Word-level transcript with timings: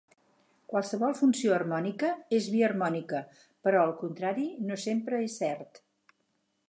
Qualsevol 0.71 1.11
funció 1.19 1.53
harmònica 1.57 2.09
és 2.37 2.47
biharmònica, 2.55 3.21
però 3.69 3.85
el 3.91 3.95
contrari 4.01 4.47
no 4.71 4.79
sempre 4.89 5.21
és 5.27 5.37
cert. 5.45 5.83